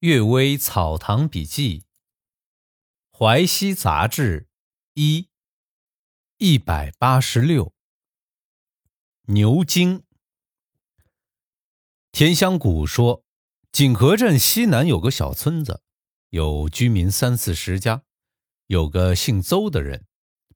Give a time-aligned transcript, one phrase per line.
[0.00, 1.84] 阅微草堂笔记，
[3.12, 4.48] 淮西杂志
[4.94, 5.28] 一
[6.38, 7.74] 一百八十六。
[9.24, 10.02] 牛津。
[12.12, 13.26] 田香谷说，
[13.70, 15.82] 锦河镇西南有个小村子，
[16.30, 18.02] 有居民三四十家，
[18.68, 20.06] 有个姓邹的人，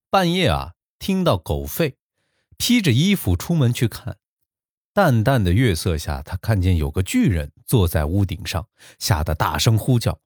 [0.09, 1.97] 半夜啊听到狗吠，
[2.57, 4.19] 披着衣服出门去看。
[4.95, 8.69] 淡淡的月色下，他看见有个巨人坐在屋顶上，
[9.01, 10.21] 吓得大声呼叫。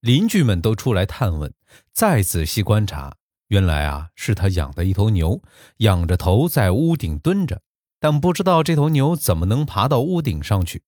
[0.00, 1.52] 邻居们都出来探问，
[1.92, 3.16] 再仔细观察，
[3.48, 5.42] 原来啊是他养的一头牛，
[5.78, 7.60] 仰着头在屋顶蹲着，
[8.00, 10.82] 但不知道这头牛怎么能爬到屋顶上去。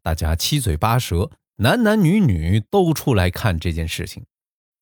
[0.00, 4.26] 大家七嘴八舌，男男女女都出来看这件事情。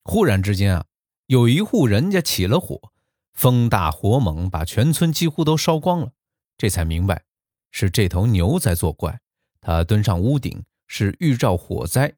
[0.04, 0.84] 忽然之间啊，
[1.28, 2.92] 有一户人家起了火，
[3.32, 6.10] 风大火猛，把全村几乎都烧光了。
[6.58, 7.27] 这才明白。
[7.70, 9.20] 是这头牛在作怪，
[9.60, 12.14] 它蹲上屋顶是预兆火灾。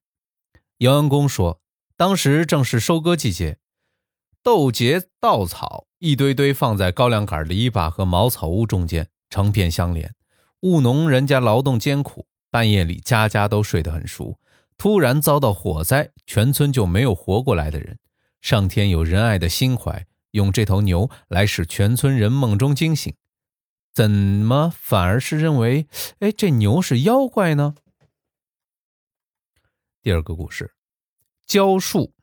[0.78, 1.60] 姚安公说，
[1.96, 3.59] 当时正是收割季节，
[4.42, 10.15] 豆秸稻草一堆堆放在高粱杆篱笆和茅草屋中间，成片相连。
[10.62, 14.38] 务农人家劳动艰苦，半夜里家家都睡得很熟，
[14.79, 17.98] 突然遭到火灾，全村就没有活过来的人。
[18.40, 23.14] 上天有仁爱的心怀，用这头牛来使全村人梦中惊醒。
[23.93, 25.87] 怎么反而是认为，
[26.21, 27.74] 哎，这牛是妖怪呢？
[30.01, 30.74] 第二个故事，
[31.47, 32.15] 教树。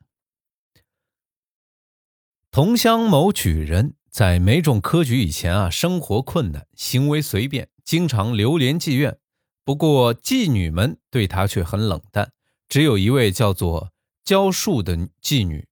[2.50, 9.18] 同乡某举人，在没中科举以前啊，生活困难，行为随便，经常流连妓院。
[9.62, 12.32] 不过妓女们对他却很冷淡，
[12.68, 13.92] 只有一位叫做
[14.24, 15.68] 教树的妓女。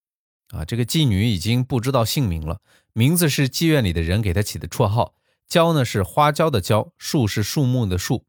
[0.49, 2.61] 啊，这个妓女已经不知道姓名了，
[2.93, 5.15] 名字是妓院里的人给她起的绰号。
[5.47, 8.25] 娇呢是花椒的椒，树是树木的树。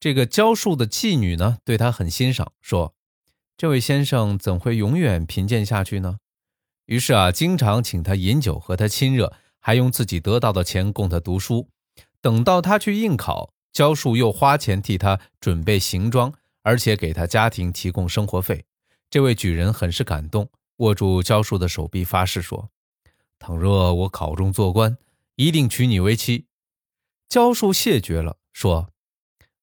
[0.00, 2.94] 这个浇树的妓女呢，对他很欣赏，说
[3.56, 6.16] ：“这位先生怎会永远贫贱下去呢？”
[6.86, 11.68] 于是啊，经常请他饮酒，和他亲热，还用自己得到的钱供他读书。
[12.20, 18.64] 等到他去应考，浇树又花钱替他准备行装，而且给他家庭提供生活费。
[19.08, 22.70] 这位举人很是感动，握住浇树的手臂，发誓说
[23.38, 24.96] ：“倘若我考中做官。”
[25.42, 26.46] 一定娶你为妻。
[27.28, 28.92] 焦树谢绝了，说：“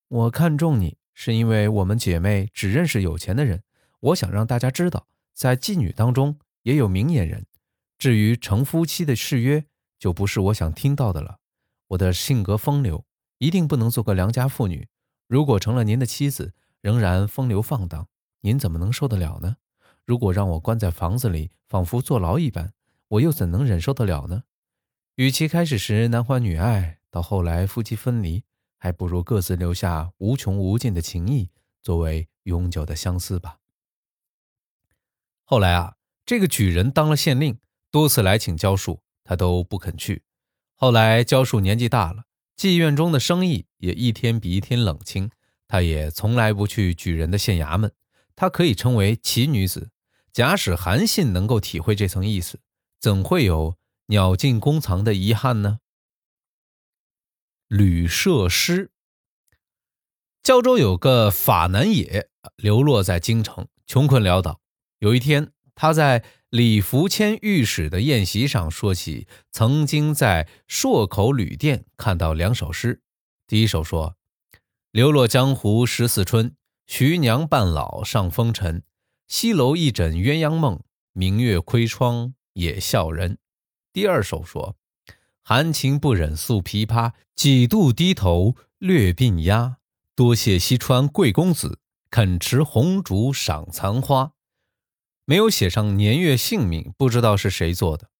[0.08, 3.62] 我看中你，是因为我们姐妹只认识有钱的人。
[4.00, 7.46] 我想让大家知道，在妓女当中也有明眼人。
[7.96, 9.64] 至于成夫妻的誓约，
[9.98, 11.38] 就不是我想听到的了。
[11.88, 13.06] 我的性格风流，
[13.38, 14.86] 一定不能做个良家妇女。
[15.28, 16.52] 如果成了您的妻子，
[16.82, 18.06] 仍然风流放荡，
[18.42, 19.56] 您怎么能受得了呢？
[20.04, 22.74] 如果让我关在房子里，仿佛坐牢一般，
[23.08, 24.42] 我又怎能忍受得了呢？”
[25.20, 28.42] 与其开始时男欢女爱，到后来夫妻分离，
[28.78, 31.50] 还不如各自留下无穷无尽的情谊，
[31.82, 33.58] 作为永久的相思吧。
[35.44, 37.58] 后来啊，这个举人当了县令，
[37.90, 40.22] 多次来请教树，他都不肯去。
[40.74, 42.24] 后来教树年纪大了，
[42.56, 45.30] 妓院中的生意也一天比一天冷清，
[45.68, 47.92] 他也从来不去举人的县衙门。
[48.34, 49.90] 他可以称为奇女子。
[50.32, 52.60] 假使韩信能够体会这层意思，
[52.98, 53.76] 怎会有？
[54.10, 55.78] 鸟尽弓藏的遗憾呢？
[57.68, 58.90] 旅社诗。
[60.42, 64.60] 胶州有个法南野，流落在京城，穷困潦倒。
[64.98, 73.02] 有一天，他在李福谦御史的宴席上说起，曾经在朔口旅店看到两首诗。
[73.46, 74.16] 第一首说
[74.90, 76.56] ：“流落江湖十四春，
[76.88, 78.82] 徐娘半老上风尘。
[79.28, 80.82] 西楼一枕鸳鸯梦，
[81.12, 83.38] 明月窥窗也笑人。”
[83.92, 84.76] 第二首说
[85.42, 89.78] ：“含情不忍诉琵琶，几度低头略鬓鸦。
[90.14, 91.80] 多谢西川贵公子，
[92.10, 94.34] 肯持红烛赏残花。”
[95.26, 98.10] 没有写上年月姓名，不知道是谁做的。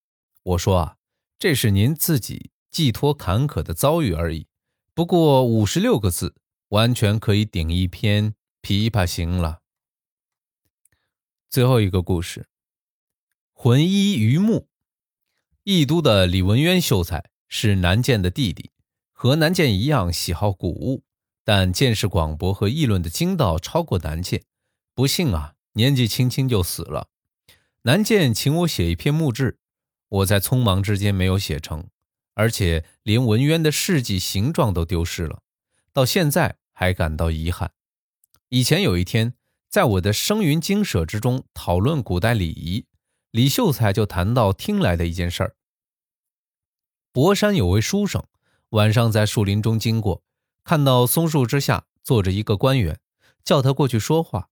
[0.42, 0.96] 我说啊，
[1.38, 4.46] 这是您自己寄托坎坷的遭遇而已。
[4.94, 6.36] 不过五十六个字，
[6.68, 8.32] 完全可以顶一篇
[8.62, 9.60] 《琵琶行》了。
[11.48, 12.48] 最后一个故事：
[13.52, 14.69] 浑衣渔牧。
[15.64, 18.70] 义都的李文渊秀才是南建的弟弟，
[19.12, 21.02] 和南建一样喜好古物，
[21.44, 24.42] 但见识广博和议论的精道超过南建。
[24.94, 27.08] 不幸啊，年纪轻轻就死了。
[27.82, 29.58] 南建请我写一篇墓志，
[30.08, 31.88] 我在匆忙之间没有写成，
[32.34, 35.42] 而且连文渊的事迹形状都丢失了，
[35.92, 37.72] 到现在还感到遗憾。
[38.48, 39.34] 以前有一天，
[39.68, 42.86] 在我的声云经舍之中讨论古代礼仪，
[43.30, 45.54] 李秀才就谈到听来的一件事儿。
[47.12, 48.24] 博山有位书生，
[48.70, 50.22] 晚上在树林中经过，
[50.64, 52.98] 看到松树之下坐着一个官员，
[53.44, 54.48] 叫他过去说话。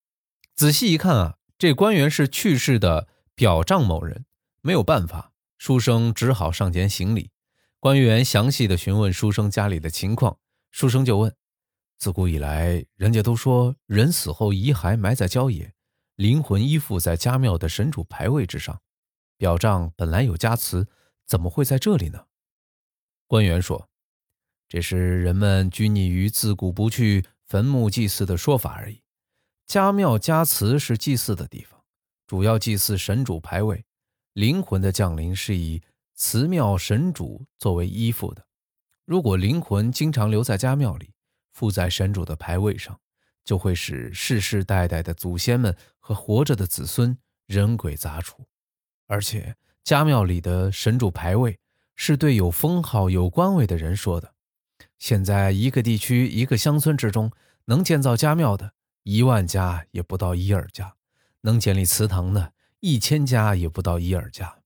[0.55, 4.25] 仔细一看啊，这官员是去世的表丈某人，
[4.61, 7.31] 没有办法，书生只好上前行礼。
[7.81, 10.39] 官员详细的询问书生家里的情况，
[10.71, 11.35] 书生就问：
[11.97, 15.75] 自古以来，人家都说人死后遗骸埋在郊野，
[16.19, 18.83] 灵魂依附在家庙的神主牌位之上。
[19.37, 20.89] 表丈本来有家祠，
[21.25, 22.27] 怎么会在这里呢？
[23.29, 23.89] 官员说
[24.69, 29.01] ：“这是人们拘泥于自古不去坟墓祭祀的说法而已。
[29.69, 31.81] 家庙家祠是祭祀的地方，
[32.27, 33.85] 主要祭祀神主牌位。
[34.33, 35.81] 灵魂的降临是以
[36.17, 38.45] 祠庙神主作为依附的。
[39.05, 41.13] 如果灵魂经常留在家庙里，
[41.53, 43.01] 附在神主的牌位上，
[43.49, 47.17] 就会使世世代代的祖先们和活着的子孙
[47.47, 48.45] 人鬼杂处。”
[49.09, 51.59] 而且家庙里的神主牌位
[51.97, 54.35] 是对有封号、有官位的人说的。
[54.99, 57.33] 现在一个地区、一个乡村之中，
[57.65, 58.75] 能建造家庙的
[59.05, 60.97] 一万家也不到一二家；
[61.41, 64.61] 能建立祠堂的一千家也不到一二家；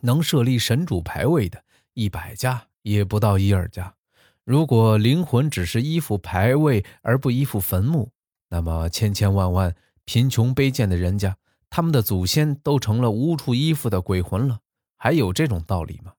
[0.00, 1.62] 能设立神主牌位的
[1.92, 3.94] 一百家也不到一二家。
[4.44, 8.10] 如果灵魂只是依附牌位而不依附坟墓，
[8.48, 9.74] 那么千千万万
[10.04, 11.36] 贫穷卑贱的人家。
[11.74, 14.60] 他们的祖先都成了无处依附的鬼魂了，
[14.98, 16.12] 还有这种道理吗？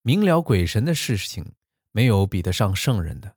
[0.00, 1.52] 明了鬼神的事情，
[1.90, 3.34] 没有比得上圣人的。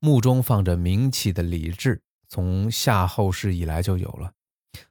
[0.00, 4.32] 墓中放着冥器的礼制，从夏后氏以来就有了。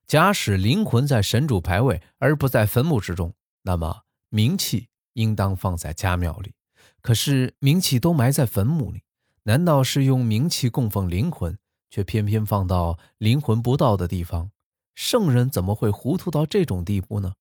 [0.08, 3.34] 假使灵魂在神主牌位而不在坟墓之中，
[3.64, 6.54] 那么冥器应当放在家庙里。
[7.04, 9.04] 可是冥器都埋在坟墓里，
[9.44, 11.60] 难道是用冥器供奉灵魂，
[11.90, 14.52] 却偏偏放到灵魂不到的地方？
[14.96, 17.34] 圣人怎么会糊涂到这种地步呢？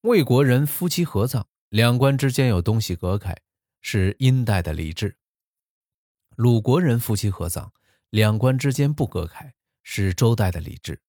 [0.00, 3.36] 魏国人夫妻合葬，两官之间有东西隔开，
[3.82, 5.10] 是殷代的礼制；
[6.36, 7.70] 鲁国人夫妻合葬，
[8.08, 9.52] 两官之间不隔开，
[9.82, 11.02] 是周代的礼制。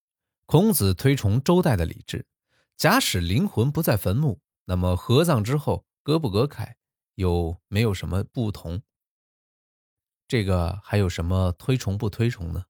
[0.44, 2.26] 孔子推崇周代的礼制。
[2.76, 6.76] 假使灵魂不在坟墓，那么合葬之后隔不隔开，
[7.20, 8.80] 有没有什么不同？
[10.26, 12.60] 这个还有什么推崇不推崇呢？《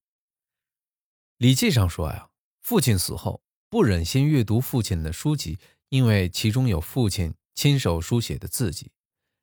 [1.37, 2.31] 礼记》上说呀。
[2.61, 8.91] 父亲死后，不忍心阅读父亲的书籍，因为其中有父亲亲手书写的字迹；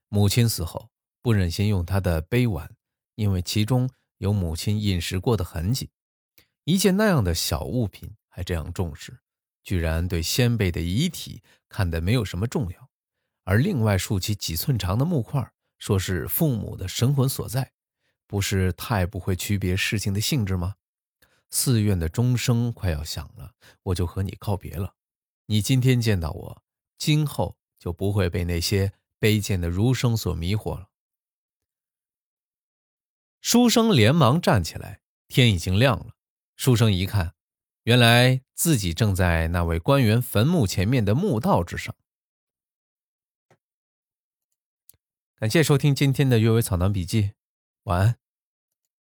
[0.10, 0.90] 母亲死后，
[1.22, 2.76] 不忍心用他的杯碗，
[3.16, 5.90] 因为其中有母亲饮食过的痕迹。
[6.66, 9.22] 一件那样的小物品还这样重视，
[9.64, 12.90] 居然对先辈的遗体看得没有什么重要，
[13.48, 17.72] 而另外竖起几寸长的木块，说是父母的神魂所在，
[18.28, 20.76] 不是太不会区别事情的性质吗？
[21.50, 23.54] 寺院的钟声快要响了，
[23.84, 24.96] 我就和你告别了。
[25.46, 26.64] 你今天见到我，
[26.98, 30.90] 今后就不会被那些卑贱的儒生所迷惑了。
[33.40, 35.00] 书生连忙站起来，
[35.30, 36.16] 天已经亮了。
[36.58, 37.34] 书生一看，
[37.84, 41.96] 原来自己正在那位官员坟墓前面的墓道之上。
[45.40, 47.22] 感谢收听今天的《阅微草堂笔记》，
[47.84, 48.27] 晚安。